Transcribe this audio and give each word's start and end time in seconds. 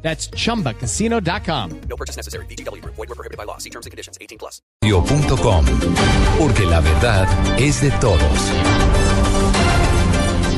That's 0.00 0.30
chumbacasino.com. 0.30 1.80
No 1.88 1.96
purchase 1.96 2.16
necessary. 2.16 2.46
BGW. 2.46 2.82
Void 2.84 2.96
were 2.96 3.14
prohibited 3.14 3.36
by 3.36 3.44
law. 3.44 3.58
See 3.58 3.70
terms 3.70 3.84
and 3.86 3.90
conditions. 3.90 4.16
18 4.20 4.38
plus. 4.38 4.62
Radio.com, 4.82 5.64
porque 6.38 6.64
la 6.64 6.80
verdad 6.80 7.28
es 7.58 7.80
de 7.82 7.90
todos. 8.00 8.22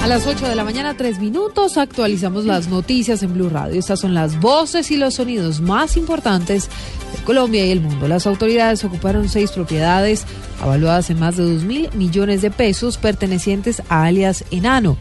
A 0.02 0.06
las 0.06 0.26
8 0.26 0.48
de 0.48 0.54
la 0.54 0.64
mañana, 0.64 0.96
3 0.96 1.18
minutos, 1.18 1.76
actualizamos 1.76 2.46
las 2.46 2.68
noticias 2.68 3.22
en 3.22 3.34
Blue 3.34 3.50
Radio. 3.50 3.78
Estas 3.78 4.00
son 4.00 4.14
las 4.14 4.40
voces 4.40 4.90
y 4.90 4.96
los 4.96 5.14
sonidos 5.14 5.60
más 5.60 5.98
importantes 5.98 6.70
de 7.14 7.22
Colombia 7.24 7.66
y 7.66 7.70
el 7.70 7.82
mundo. 7.82 8.08
Las 8.08 8.26
autoridades 8.26 8.82
ocuparon 8.82 9.28
seis 9.28 9.52
propiedades 9.52 10.24
avaluadas 10.62 11.10
en 11.10 11.20
más 11.20 11.36
de 11.36 11.42
2 11.44 11.64
mil 11.64 11.90
millones 11.92 12.40
de 12.40 12.50
pesos 12.50 12.96
pertenecientes 12.96 13.82
a 13.90 14.04
alias 14.04 14.44
Enano, 14.50 14.96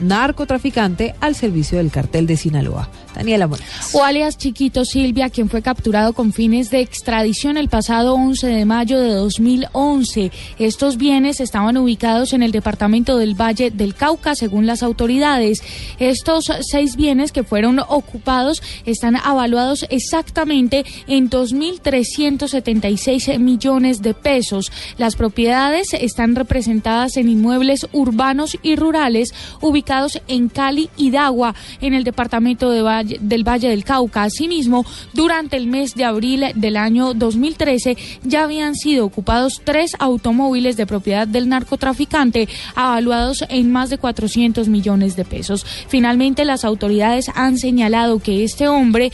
narcotraficante 0.00 1.14
al 1.20 1.34
servicio 1.34 1.78
del 1.78 1.90
cartel 1.90 2.26
de 2.26 2.36
Sinaloa. 2.36 2.90
Daniela 3.14 3.46
Morales. 3.46 3.94
O 3.94 4.04
alias 4.04 4.36
Chiquito 4.36 4.84
Silvia, 4.84 5.30
quien 5.30 5.48
fue 5.48 5.62
capturado 5.62 6.12
con 6.12 6.34
fines 6.34 6.70
de 6.70 6.80
extradición 6.80 7.56
el 7.56 7.70
pasado 7.70 8.12
11 8.14 8.46
de 8.46 8.66
mayo 8.66 9.00
de 9.00 9.14
2011. 9.14 10.30
Estos 10.58 10.98
bienes 10.98 11.40
estaban 11.40 11.78
ubicados 11.78 12.34
en 12.34 12.42
el 12.42 12.52
departamento 12.52 13.16
del 13.16 13.34
Valle 13.34 13.70
del 13.70 13.94
Cauca, 13.94 14.34
según 14.34 14.66
las 14.66 14.82
autoridades. 14.82 15.62
Estos 15.98 16.52
seis 16.60 16.96
bienes 16.96 17.32
que 17.32 17.42
fueron 17.42 17.78
ocupados 17.78 18.62
están 18.84 19.16
avaluados 19.16 19.86
exactamente 19.88 20.84
en 21.06 21.30
2.376 21.30 23.38
millones 23.38 24.02
de 24.02 24.12
pesos. 24.12 24.70
Las 24.98 25.16
propiedades 25.16 25.94
están 25.94 26.34
representadas 26.34 27.16
en 27.16 27.30
inmuebles 27.30 27.86
urbanos 27.92 28.58
y 28.62 28.76
rurales 28.76 29.32
ubicados 29.62 29.85
en 30.26 30.48
Cali 30.48 30.90
y 30.96 31.10
Dagua, 31.10 31.54
en 31.80 31.94
el 31.94 32.02
departamento 32.02 32.70
del 32.70 33.48
Valle 33.48 33.68
del 33.68 33.84
Cauca. 33.84 34.24
Asimismo, 34.24 34.84
durante 35.12 35.56
el 35.56 35.68
mes 35.68 35.94
de 35.94 36.04
abril 36.04 36.44
del 36.54 36.76
año 36.76 37.14
2013 37.14 37.96
ya 38.24 38.44
habían 38.44 38.74
sido 38.74 39.04
ocupados 39.06 39.60
tres 39.64 39.92
automóviles 39.98 40.76
de 40.76 40.86
propiedad 40.86 41.28
del 41.28 41.48
narcotraficante 41.48 42.48
avaluados 42.74 43.44
en 43.48 43.70
más 43.70 43.90
de 43.90 43.98
400 43.98 44.68
millones 44.68 45.14
de 45.14 45.24
pesos. 45.24 45.64
Finalmente, 45.88 46.44
las 46.44 46.64
autoridades 46.64 47.30
han 47.34 47.56
señalado 47.56 48.18
que 48.18 48.42
este 48.42 48.68
hombre 48.68 49.12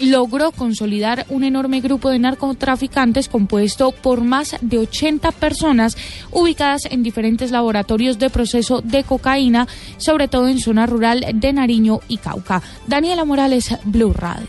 logró 0.00 0.52
consolidar 0.52 1.26
un 1.28 1.44
enorme 1.44 1.80
grupo 1.80 2.10
de 2.10 2.18
narcotraficantes 2.18 3.28
compuesto 3.28 3.92
por 3.92 4.22
más 4.22 4.56
de 4.60 4.78
80 4.78 5.32
personas 5.32 5.96
ubicadas 6.30 6.86
en 6.90 7.02
diferentes 7.02 7.50
laboratorios 7.50 8.18
de 8.18 8.30
proceso 8.30 8.80
de 8.80 9.04
cocaína, 9.04 9.68
sobre 9.96 10.28
todo 10.28 10.48
en 10.48 10.58
zona 10.58 10.86
rural 10.86 11.24
de 11.34 11.52
Nariño 11.52 12.00
y 12.08 12.18
Cauca. 12.18 12.62
Daniela 12.86 13.24
Morales, 13.24 13.74
Blue 13.84 14.12
Radio. 14.12 14.46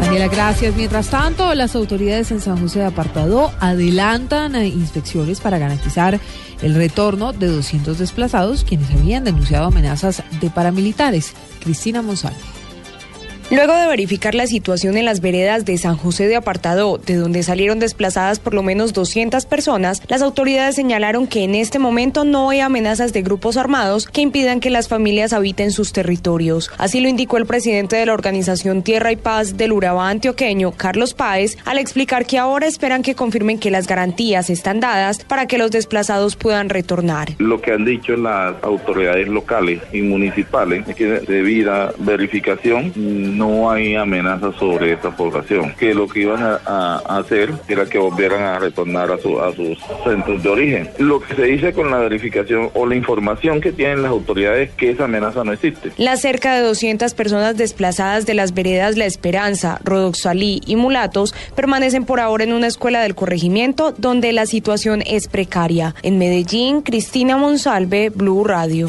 Daniela, 0.00 0.28
gracias. 0.28 0.76
Mientras 0.76 1.08
tanto, 1.08 1.54
las 1.54 1.74
autoridades 1.74 2.30
en 2.30 2.40
San 2.40 2.58
José 2.58 2.80
de 2.80 2.86
Apartado 2.86 3.52
adelantan 3.60 4.54
eh, 4.54 4.68
inspecciones 4.68 5.40
para 5.40 5.58
garantizar 5.58 6.20
el 6.62 6.74
retorno 6.74 7.32
de 7.32 7.48
200 7.48 7.98
desplazados 7.98 8.64
quienes 8.64 8.90
habían 8.90 9.24
denunciado 9.24 9.66
amenazas 9.66 10.22
de 10.40 10.50
paramilitares. 10.50 11.32
Cristina 11.60 12.02
Monsalve. 12.02 12.63
Luego 13.54 13.72
de 13.76 13.86
verificar 13.86 14.34
la 14.34 14.48
situación 14.48 14.96
en 14.96 15.04
las 15.04 15.20
veredas 15.20 15.64
de 15.64 15.78
San 15.78 15.96
José 15.96 16.26
de 16.26 16.34
Apartado, 16.34 16.98
de 16.98 17.14
donde 17.14 17.44
salieron 17.44 17.78
desplazadas 17.78 18.40
por 18.40 18.52
lo 18.52 18.64
menos 18.64 18.92
200 18.92 19.46
personas, 19.46 20.02
las 20.08 20.22
autoridades 20.22 20.74
señalaron 20.74 21.28
que 21.28 21.44
en 21.44 21.54
este 21.54 21.78
momento 21.78 22.24
no 22.24 22.50
hay 22.50 22.58
amenazas 22.58 23.12
de 23.12 23.22
grupos 23.22 23.56
armados 23.56 24.08
que 24.08 24.22
impidan 24.22 24.58
que 24.58 24.70
las 24.70 24.88
familias 24.88 25.32
habiten 25.32 25.70
sus 25.70 25.92
territorios. 25.92 26.68
Así 26.78 27.00
lo 27.00 27.08
indicó 27.08 27.36
el 27.36 27.46
presidente 27.46 27.94
de 27.94 28.06
la 28.06 28.14
organización 28.14 28.82
Tierra 28.82 29.12
y 29.12 29.16
Paz 29.16 29.56
del 29.56 29.70
Urabá 29.70 30.10
antioqueño, 30.10 30.72
Carlos 30.72 31.14
Páez, 31.14 31.56
al 31.64 31.78
explicar 31.78 32.26
que 32.26 32.38
ahora 32.38 32.66
esperan 32.66 33.02
que 33.02 33.14
confirmen 33.14 33.60
que 33.60 33.70
las 33.70 33.86
garantías 33.86 34.50
están 34.50 34.80
dadas 34.80 35.22
para 35.22 35.46
que 35.46 35.58
los 35.58 35.70
desplazados 35.70 36.34
puedan 36.34 36.70
retornar. 36.70 37.28
Lo 37.38 37.60
que 37.60 37.70
han 37.70 37.84
dicho 37.84 38.16
las 38.16 38.56
autoridades 38.64 39.28
locales 39.28 39.80
y 39.92 40.02
municipales 40.02 40.88
es 40.88 40.96
que 40.96 41.06
debida 41.06 41.92
verificación 42.00 42.92
no 42.96 43.43
hay 43.70 43.94
amenaza 43.94 44.52
sobre 44.58 44.92
esta 44.92 45.10
población, 45.10 45.74
que 45.78 45.94
lo 45.94 46.08
que 46.08 46.20
iban 46.20 46.42
a, 46.42 46.60
a 46.64 47.18
hacer 47.18 47.52
era 47.68 47.86
que 47.86 47.98
volvieran 47.98 48.42
a 48.42 48.58
retornar 48.58 49.10
a, 49.10 49.18
su, 49.18 49.40
a 49.40 49.54
sus 49.54 49.78
centros 50.04 50.42
de 50.42 50.48
origen. 50.48 50.90
Lo 50.98 51.20
que 51.20 51.34
se 51.34 51.42
dice 51.42 51.72
con 51.72 51.90
la 51.90 51.98
verificación 51.98 52.70
o 52.74 52.86
la 52.86 52.94
información 52.94 53.60
que 53.60 53.72
tienen 53.72 54.02
las 54.02 54.10
autoridades 54.10 54.70
es 54.70 54.74
que 54.74 54.90
esa 54.90 55.04
amenaza 55.04 55.44
no 55.44 55.52
existe. 55.52 55.92
Las 55.96 56.20
cerca 56.20 56.54
de 56.54 56.62
200 56.62 57.14
personas 57.14 57.56
desplazadas 57.56 58.26
de 58.26 58.34
las 58.34 58.54
veredas 58.54 58.96
La 58.96 59.06
Esperanza, 59.06 59.80
Rodoxalí 59.84 60.60
y 60.66 60.76
Mulatos 60.76 61.34
permanecen 61.54 62.04
por 62.04 62.20
ahora 62.20 62.44
en 62.44 62.52
una 62.52 62.66
escuela 62.66 63.02
del 63.02 63.14
corregimiento 63.14 63.94
donde 63.96 64.32
la 64.32 64.46
situación 64.46 65.02
es 65.06 65.28
precaria. 65.28 65.94
En 66.02 66.18
Medellín, 66.18 66.82
Cristina 66.82 67.36
Monsalve, 67.36 68.10
Blue 68.10 68.44
Radio. 68.44 68.88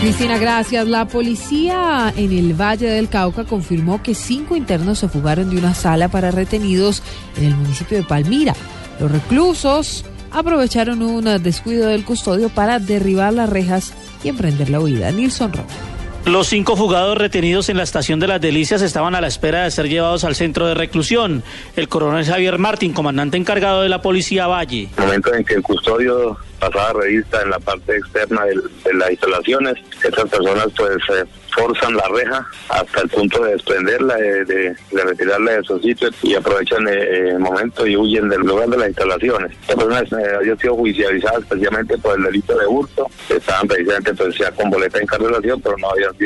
Cristina, 0.00 0.38
gracias. 0.38 0.86
La 0.86 1.08
policía 1.08 2.12
en 2.16 2.30
el 2.30 2.54
Valle 2.54 2.88
del 2.88 3.08
Cauca 3.08 3.42
confirmó 3.42 4.00
que 4.00 4.14
cinco 4.14 4.54
internos 4.54 5.00
se 5.00 5.08
fugaron 5.08 5.50
de 5.50 5.56
una 5.56 5.74
sala 5.74 6.08
para 6.08 6.30
retenidos 6.30 7.02
en 7.36 7.44
el 7.44 7.56
municipio 7.56 7.98
de 7.98 8.04
Palmira. 8.04 8.54
Los 9.00 9.10
reclusos 9.10 10.04
aprovecharon 10.30 11.02
un 11.02 11.24
descuido 11.42 11.88
del 11.88 12.04
custodio 12.04 12.48
para 12.48 12.78
derribar 12.78 13.32
las 13.32 13.50
rejas 13.50 13.92
y 14.22 14.28
emprender 14.28 14.70
la 14.70 14.78
huida. 14.78 15.10
Nilson 15.10 15.52
Rojo. 15.52 15.97
Los 16.28 16.48
cinco 16.48 16.76
fugados 16.76 17.16
retenidos 17.16 17.70
en 17.70 17.78
la 17.78 17.84
estación 17.84 18.20
de 18.20 18.26
las 18.26 18.38
Delicias 18.38 18.82
estaban 18.82 19.14
a 19.14 19.20
la 19.22 19.28
espera 19.28 19.64
de 19.64 19.70
ser 19.70 19.88
llevados 19.88 20.24
al 20.24 20.34
centro 20.34 20.66
de 20.66 20.74
reclusión. 20.74 21.42
El 21.74 21.88
coronel 21.88 22.26
Javier 22.26 22.58
Martín, 22.58 22.92
comandante 22.92 23.38
encargado 23.38 23.80
de 23.80 23.88
la 23.88 24.02
policía 24.02 24.46
Valle. 24.46 24.90
Momento 24.98 25.32
en 25.34 25.42
que 25.42 25.54
el 25.54 25.62
custodio 25.62 26.36
pasaba 26.60 26.92
revista 27.00 27.40
en 27.40 27.50
la 27.50 27.58
parte 27.58 27.96
externa 27.96 28.44
de, 28.44 28.56
de 28.84 28.94
las 28.94 29.10
instalaciones, 29.10 29.74
estas 30.02 30.28
personas 30.28 30.66
pues 30.76 30.96
eh, 31.14 31.24
forzan 31.54 31.94
la 31.94 32.08
reja 32.08 32.46
hasta 32.68 33.00
el 33.00 33.08
punto 33.08 33.44
de 33.44 33.52
desprenderla, 33.52 34.16
de, 34.16 34.44
de, 34.44 34.76
de 34.90 35.04
retirarla 35.04 35.52
de 35.52 35.60
esos 35.60 35.80
sitios 35.80 36.12
y 36.22 36.34
aprovechan 36.34 36.86
eh, 36.88 37.30
el 37.30 37.38
momento 37.38 37.86
y 37.86 37.96
huyen 37.96 38.28
del 38.28 38.40
lugar 38.40 38.68
de 38.68 38.76
las 38.76 38.88
instalaciones. 38.88 39.52
Estas 39.52 39.76
personas 39.76 40.12
eh, 40.12 40.36
habían 40.36 40.58
sido 40.58 40.74
judicializadas 40.74 41.42
especialmente 41.42 41.96
por 41.98 42.18
el 42.18 42.24
delito 42.24 42.58
de 42.58 42.66
hurto, 42.66 43.06
estaban 43.28 43.68
precisamente 43.68 44.14
pues, 44.14 44.36
ya 44.36 44.50
con 44.50 44.68
boleta 44.68 44.98
de 44.98 45.04
encarcelación, 45.04 45.60
pero 45.60 45.76
no 45.78 45.90
habían 45.90 46.17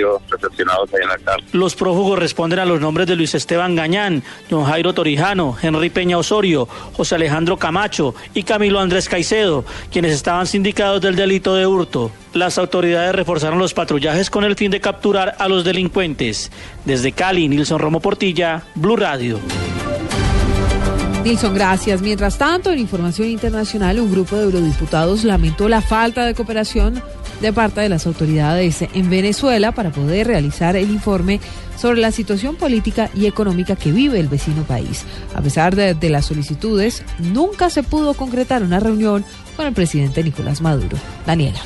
Los 1.53 1.75
prófugos 1.75 2.19
responden 2.19 2.59
a 2.59 2.65
los 2.65 2.81
nombres 2.81 3.07
de 3.07 3.17
Luis 3.17 3.35
Esteban 3.35 3.77
Gañán, 3.77 4.23
Don 4.49 4.65
Jairo 4.65 4.93
Torijano, 4.93 5.57
Henry 5.61 5.91
Peña 5.91 6.19
Osorio, 6.19 6.67
José 6.95 7.17
Alejandro 7.17 7.57
Camacho 7.57 8.15
y 8.35 8.43
Camilo 8.43 8.81
Andrés 8.81 9.09
Caicedo, 9.09 9.65
quienes 9.91 10.13
estaban 10.13 10.47
sindicados 10.47 11.01
del 11.01 11.17
delito 11.17 11.55
de 11.55 11.67
hurto. 11.67 12.11
Las 12.33 12.59
autoridades 12.59 13.15
reforzaron 13.15 13.59
los 13.59 13.75
patrullajes 13.75 14.31
con 14.31 14.45
el 14.45 14.57
fin 14.57 14.71
de 14.71 14.81
capturar 14.81 15.37
a 15.39 15.49
los 15.49 15.65
delincuentes. 15.65 16.51
Desde 16.85 17.13
Cali, 17.13 17.49
Nilson 17.49 17.79
Romo 17.79 18.01
Portilla, 18.01 18.63
Blue 18.75 18.97
Radio. 18.97 19.39
Nilson, 21.23 21.55
gracias. 21.55 22.03
Mientras 22.03 22.37
tanto, 22.37 22.73
en 22.73 22.81
información 22.81 23.29
internacional, 23.29 24.01
un 24.01 24.11
grupo 24.11 24.37
de 24.37 24.45
eurodiputados 24.45 25.23
lamentó 25.23 25.69
la 25.69 25.81
falta 25.81 26.25
de 26.25 26.35
cooperación 26.35 27.01
de 27.41 27.53
parte 27.53 27.81
de 27.81 27.89
las 27.89 28.07
autoridades 28.07 28.83
en 28.83 29.09
Venezuela 29.09 29.73
para 29.73 29.91
poder 29.91 30.27
realizar 30.27 30.75
el 30.75 30.91
informe 30.91 31.41
sobre 31.77 32.01
la 32.01 32.11
situación 32.11 32.57
política 32.57 33.09
y 33.15 33.27
económica 33.27 33.77
que 33.77 33.93
vive 33.93 34.19
el 34.19 34.29
vecino 34.29 34.65
país. 34.65 35.05
A 35.35 35.41
pesar 35.43 35.77
de, 35.77 35.95
de 35.95 36.11
las 36.11 36.27
solicitudes, 36.27 37.05
nunca 37.19 37.71
se 37.71 37.85
pudo 37.85 38.15
concretar 38.15 38.63
una 38.63 38.81
reunión 38.81 39.25
con 39.57 39.67
el 39.67 39.75
presidente 39.75 40.25
Nicolás 40.25 40.61
Maduro. 40.61 40.97
Daniela. 41.25 41.61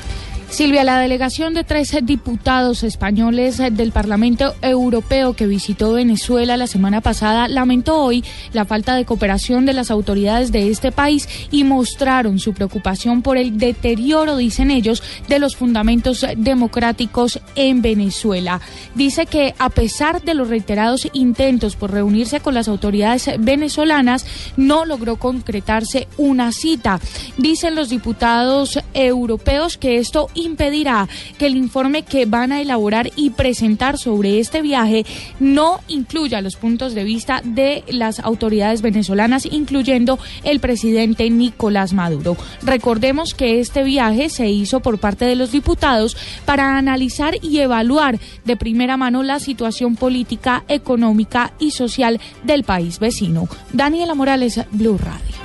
Silvia, 0.49 0.85
la 0.85 1.01
delegación 1.01 1.55
de 1.55 1.65
tres 1.65 1.95
diputados 2.03 2.83
españoles 2.83 3.59
del 3.59 3.93
Parlamento 3.93 4.55
Europeo 4.63 5.35
que 5.35 5.47
visitó 5.47 5.93
Venezuela 5.93 6.57
la 6.57 6.67
semana 6.69 7.01
pasada 7.01 7.49
lamentó 7.49 8.01
hoy 8.01 8.25
la 8.53 8.65
falta 8.65 8.95
de 8.95 9.05
cooperación 9.05 9.67
de 9.67 9.75
las 9.75 9.91
autoridades 9.91 10.53
de 10.53 10.71
este 10.71 10.93
país 10.93 11.29
y 11.51 11.65
mostraron 11.65 12.39
su 12.39 12.55
preocupación 12.55 13.23
por 13.23 13.37
el 13.37 13.59
deterioro, 13.59 14.37
dicen 14.37 14.71
ellos, 14.71 15.03
de 15.29 15.41
los 15.41 15.57
fundamentos 15.57 16.25
democráticos 16.37 17.41
en 17.57 17.83
Venezuela. 17.83 18.61
Dice 18.95 19.27
que 19.27 19.55
a 19.59 19.69
pesar 19.69 20.23
de 20.23 20.35
los 20.35 20.49
reiterados 20.49 21.09
intentos 21.13 21.77
por 21.77 21.91
reunirse 21.91 22.41
con 22.41 22.55
las 22.55 22.69
autoridades 22.69 23.31
venezolanas, 23.41 24.25
no 24.57 24.85
logró 24.85 25.17
concretarse 25.17 26.09
una 26.17 26.53
cita. 26.53 27.01
Dicen 27.37 27.75
los 27.75 27.91
diputados 27.91 28.79
europeos 28.95 29.77
que 29.77 29.99
esto 29.99 30.29
impedirá 30.37 31.09
que 31.39 31.47
el 31.47 31.57
informe 31.57 32.03
que 32.03 32.27
van 32.27 32.53
a 32.53 32.61
elaborar 32.61 33.11
y 33.17 33.31
presentar 33.31 33.99
sobre 33.99 34.39
este 34.39 34.63
viaje 34.63 35.05
no 35.41 35.81
incluya 35.89 36.41
los 36.41 36.57
puntos 36.57 36.95
de 36.95 37.05
vista 37.05 37.41
de 37.45 37.85
las 37.89 38.21
autoridades 38.21 38.83
venezolanas, 38.83 39.47
incluyendo 39.47 40.19
el 40.45 40.61
presidente 40.61 41.29
Nicolás 41.31 41.93
Maduro. 41.93 42.37
Recordemos 42.63 43.35
que 43.35 43.61
este 43.61 43.83
viaje 43.83 44.29
se 44.29 44.49
hizo 44.49 44.81
por 44.81 44.99
parte 44.99 45.25
de 45.25 45.37
los 45.37 45.53
diputados 45.53 46.17
para 46.45 46.77
analizar 46.77 47.35
y 47.43 47.59
evaluar 47.59 48.19
de 48.45 48.57
primera 48.57 48.97
mano 48.97 49.23
la 49.23 49.41
situación 49.41 49.97
política, 49.97 50.65
económica 50.69 51.53
y 51.59 51.71
social 51.71 52.21
del 52.45 52.65
país 52.65 52.99
vecino. 52.99 53.49
Daniela 53.73 54.15
Morales, 54.15 54.61
Blue 54.73 54.99
Radio. 54.99 55.36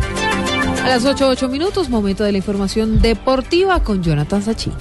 A 0.83 0.87
las 0.87 1.05
8, 1.05 1.27
8 1.27 1.47
minutos, 1.47 1.89
momento 1.89 2.23
de 2.23 2.31
la 2.31 2.39
información 2.39 3.01
deportiva 3.01 3.83
con 3.83 4.01
Jonathan 4.01 4.41
Sachin. 4.41 4.73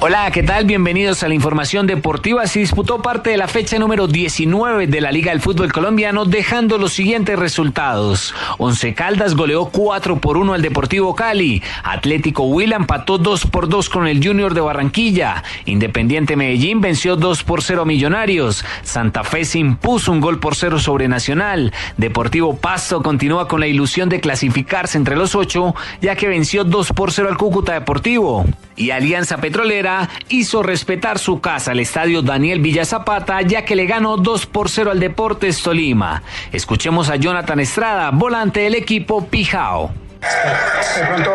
Hola, 0.00 0.30
¿qué 0.32 0.42
tal? 0.42 0.66
Bienvenidos 0.66 1.22
a 1.22 1.28
la 1.28 1.34
información 1.34 1.86
deportiva. 1.86 2.46
Se 2.46 2.58
disputó 2.58 3.00
parte 3.00 3.30
de 3.30 3.38
la 3.38 3.48
fecha 3.48 3.78
número 3.78 4.06
19 4.06 4.86
de 4.86 5.00
la 5.00 5.10
Liga 5.10 5.30
del 5.30 5.40
Fútbol 5.40 5.72
Colombiano, 5.72 6.26
dejando 6.26 6.76
los 6.76 6.92
siguientes 6.92 7.38
resultados. 7.38 8.34
Once 8.58 8.92
Caldas 8.92 9.34
goleó 9.34 9.66
4 9.66 10.18
por 10.18 10.36
1 10.36 10.52
al 10.52 10.62
Deportivo 10.62 11.14
Cali. 11.14 11.62
Atlético 11.84 12.42
Huila 12.42 12.76
empató 12.76 13.16
2 13.16 13.46
por 13.46 13.68
2 13.68 13.88
con 13.88 14.06
el 14.06 14.22
Junior 14.22 14.52
de 14.52 14.60
Barranquilla. 14.60 15.42
Independiente 15.64 16.36
Medellín 16.36 16.82
venció 16.82 17.16
2 17.16 17.44
por 17.44 17.62
0 17.62 17.82
a 17.82 17.86
Millonarios. 17.86 18.62
Santa 18.82 19.24
Fe 19.24 19.46
se 19.46 19.60
impuso 19.60 20.12
un 20.12 20.20
gol 20.20 20.38
por 20.38 20.54
0 20.54 20.80
sobre 20.80 21.08
Nacional. 21.08 21.72
Deportivo 21.96 22.56
Pasto 22.56 23.02
continúa 23.02 23.48
con 23.48 23.60
la 23.60 23.68
ilusión 23.68 24.10
de 24.10 24.20
clasificarse 24.20 24.98
entre 24.98 25.16
los 25.16 25.34
8, 25.34 25.74
ya 26.02 26.14
que 26.14 26.28
venció 26.28 26.64
2 26.64 26.92
por 26.92 27.10
0 27.10 27.28
al 27.30 27.38
Cúcuta 27.38 27.72
Deportivo. 27.72 28.44
Y 28.76 28.90
Alianza 28.90 29.38
Petrolera 29.38 29.83
hizo 30.28 30.62
respetar 30.62 31.18
su 31.18 31.40
casa 31.40 31.72
al 31.72 31.80
estadio 31.80 32.22
Daniel 32.22 32.60
Villa 32.60 32.84
Zapata, 32.84 33.40
ya 33.42 33.64
que 33.64 33.76
le 33.76 33.86
ganó 33.86 34.16
2 34.16 34.46
por 34.46 34.70
0 34.70 34.90
al 34.90 35.00
Deportes 35.00 35.62
Tolima. 35.62 36.22
Escuchemos 36.52 37.10
a 37.10 37.16
Jonathan 37.16 37.60
Estrada, 37.60 38.10
volante 38.10 38.60
del 38.60 38.74
equipo 38.74 39.26
Pijao. 39.26 39.92
De 40.20 41.06
pronto, 41.06 41.30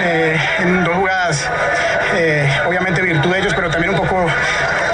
eh, 0.00 0.40
en 0.60 0.84
dos 0.84 0.94
jugadas, 0.96 1.50
eh, 2.14 2.50
obviamente 2.66 3.02
virtud 3.02 3.30
de 3.30 3.38
ellos, 3.40 3.52
pero 3.54 3.70
también 3.70 3.94
un 3.94 4.00
poco 4.00 4.26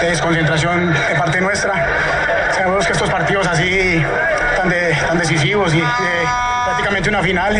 de 0.00 0.10
desconcentración 0.10 0.92
de 0.92 1.14
parte 1.16 1.40
nuestra. 1.40 1.86
Sabemos 2.52 2.86
que 2.86 2.92
estos 2.92 3.08
partidos 3.08 3.46
así 3.46 4.02
tan, 4.56 4.68
de, 4.68 4.96
tan 5.06 5.18
decisivos 5.18 5.72
y 5.74 5.78
eh, 5.78 5.84
prácticamente 6.64 7.08
una 7.08 7.22
final, 7.22 7.54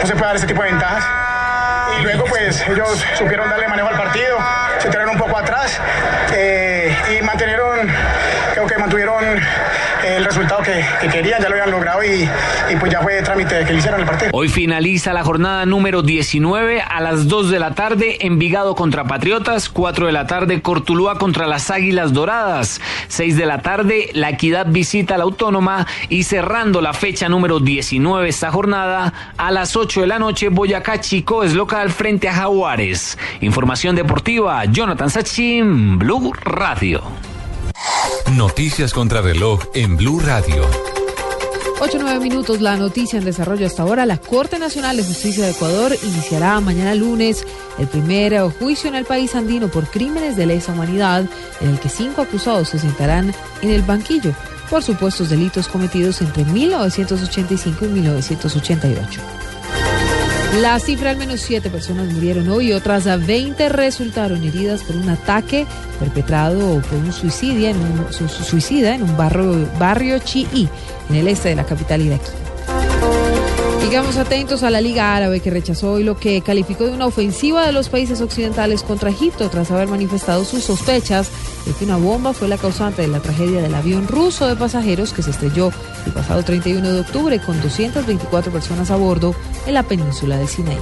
no 0.00 0.06
se 0.06 0.12
puede 0.12 0.26
dar 0.26 0.36
ese 0.36 0.46
tipo 0.46 0.62
de 0.62 0.70
ventajas 0.70 1.23
luego 2.02 2.24
pues 2.24 2.66
ellos 2.68 3.04
supieron 3.14 3.48
darle 3.50 3.68
manejo 3.68 3.88
al 3.88 3.96
partido, 3.96 4.38
se 4.78 4.88
tiraron 4.88 5.10
un 5.10 5.18
poco 5.18 5.38
atrás 5.38 5.80
eh, 6.32 6.96
y 7.18 7.22
mantuvieron, 7.22 7.88
creo 8.52 8.66
que 8.66 8.78
mantuvieron 8.78 9.40
el 10.04 10.24
resultado 10.24 10.62
que, 10.62 10.84
que, 11.00 11.08
querían, 11.08 11.40
ya 11.40 11.48
lo 11.48 11.54
habían 11.54 11.70
logrado 11.70 12.02
y, 12.04 12.28
pues 12.78 12.92
ya 12.92 13.00
fue 13.00 13.22
trámite 13.22 13.64
que 13.64 13.72
le 13.72 13.78
hicieran 13.78 14.00
el 14.00 14.06
partido. 14.06 14.30
Hoy 14.32 14.48
finaliza 14.48 15.12
la 15.12 15.24
jornada 15.24 15.66
número 15.66 16.02
19 16.02 16.80
a 16.82 17.00
las 17.00 17.28
2 17.28 17.50
de 17.50 17.58
la 17.58 17.74
tarde, 17.74 18.26
Envigado 18.26 18.74
contra 18.74 19.04
Patriotas, 19.04 19.68
4 19.68 20.06
de 20.06 20.12
la 20.12 20.26
tarde, 20.26 20.62
Cortulúa 20.62 21.18
contra 21.18 21.46
las 21.46 21.70
Águilas 21.70 22.12
Doradas, 22.12 22.80
6 23.08 23.36
de 23.36 23.46
la 23.46 23.62
tarde, 23.62 24.10
La 24.12 24.30
Equidad 24.30 24.66
visita 24.68 25.16
la 25.16 25.24
Autónoma 25.24 25.86
y 26.08 26.24
cerrando 26.24 26.80
la 26.80 26.92
fecha 26.92 27.28
número 27.28 27.60
19 27.60 28.28
esta 28.28 28.50
jornada, 28.50 29.12
a 29.36 29.50
las 29.50 29.76
8 29.76 30.02
de 30.02 30.06
la 30.06 30.18
noche, 30.18 30.48
Boyacá 30.48 31.00
Chico 31.00 31.44
es 31.44 31.54
local 31.54 31.90
frente 31.90 32.28
a 32.28 32.34
Jaguares. 32.34 33.18
Información 33.40 33.96
deportiva, 33.96 34.64
Jonathan 34.66 35.10
Sachin, 35.10 35.98
Blue 35.98 36.32
Radio. 36.42 37.33
Noticias 38.32 38.92
contra 38.92 39.20
reloj 39.20 39.60
en 39.74 39.96
Blue 39.96 40.20
Radio. 40.20 40.64
8 41.80 41.98
9 42.00 42.20
minutos, 42.20 42.60
la 42.60 42.76
noticia 42.76 43.18
en 43.18 43.24
desarrollo 43.24 43.66
hasta 43.66 43.82
ahora. 43.82 44.06
La 44.06 44.18
Corte 44.18 44.58
Nacional 44.58 44.96
de 44.96 45.04
Justicia 45.04 45.44
de 45.44 45.50
Ecuador 45.50 45.94
iniciará 46.02 46.58
mañana 46.60 46.94
lunes 46.94 47.46
el 47.78 47.86
primer 47.88 48.38
juicio 48.58 48.88
en 48.88 48.94
el 48.94 49.04
país 49.04 49.34
andino 49.34 49.68
por 49.68 49.86
crímenes 49.88 50.36
de 50.36 50.46
lesa 50.46 50.72
humanidad, 50.72 51.26
en 51.60 51.70
el 51.70 51.78
que 51.78 51.88
cinco 51.88 52.22
acusados 52.22 52.70
se 52.70 52.78
sentarán 52.78 53.34
en 53.62 53.70
el 53.70 53.82
banquillo 53.82 54.32
por 54.70 54.82
supuestos 54.82 55.30
delitos 55.30 55.68
cometidos 55.68 56.20
entre 56.22 56.44
1985 56.44 57.84
y 57.84 57.88
1988. 57.88 59.43
La 60.60 60.78
cifra, 60.78 61.10
al 61.10 61.16
menos 61.16 61.40
siete 61.40 61.68
personas 61.68 62.12
murieron 62.12 62.48
hoy 62.48 62.68
y 62.68 62.72
otras 62.74 63.04
20 63.26 63.68
resultaron 63.70 64.44
heridas 64.44 64.84
por 64.84 64.94
un 64.94 65.08
ataque 65.08 65.66
perpetrado 65.98 66.80
por 66.80 66.98
un 66.98 67.12
suicida 67.12 67.70
en 67.70 69.02
un, 69.02 69.16
barrio, 69.16 69.68
barrio 69.80 70.18
Chií, 70.20 70.68
en 71.10 71.16
el 71.16 71.26
este 71.26 71.48
de 71.48 71.56
la 71.56 71.64
capital 71.64 72.02
iraquí. 72.02 72.30
Sigamos 73.84 74.16
atentos 74.16 74.62
a 74.62 74.70
la 74.70 74.80
Liga 74.80 75.14
Árabe 75.14 75.40
que 75.40 75.50
rechazó 75.50 75.92
hoy 75.92 76.04
lo 76.04 76.16
que 76.16 76.40
calificó 76.40 76.86
de 76.86 76.94
una 76.94 77.04
ofensiva 77.04 77.66
de 77.66 77.72
los 77.72 77.90
países 77.90 78.22
occidentales 78.22 78.82
contra 78.82 79.10
Egipto 79.10 79.50
tras 79.50 79.70
haber 79.70 79.88
manifestado 79.88 80.46
sus 80.46 80.64
sospechas 80.64 81.28
de 81.66 81.74
que 81.74 81.84
una 81.84 81.98
bomba 81.98 82.32
fue 82.32 82.48
la 82.48 82.56
causante 82.56 83.02
de 83.02 83.08
la 83.08 83.20
tragedia 83.20 83.60
del 83.60 83.74
avión 83.74 84.08
ruso 84.08 84.48
de 84.48 84.56
pasajeros 84.56 85.12
que 85.12 85.22
se 85.22 85.30
estrelló 85.32 85.70
el 86.06 86.12
pasado 86.14 86.42
31 86.42 86.92
de 86.92 87.00
octubre 87.00 87.38
con 87.44 87.60
224 87.60 88.50
personas 88.50 88.90
a 88.90 88.96
bordo 88.96 89.34
en 89.66 89.74
la 89.74 89.82
península 89.82 90.38
de 90.38 90.46
Sinaí. 90.48 90.78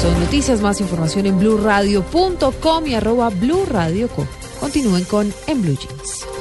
Son 0.00 0.18
noticias, 0.20 0.62
más 0.62 0.80
información 0.80 1.26
en 1.26 1.38
blurradio.com 1.38 2.86
y 2.86 2.94
arroba. 2.94 3.30
Continúen 4.58 5.04
con 5.04 5.32
En 5.46 5.60
Blue 5.60 5.76
Jeans. 5.76 6.31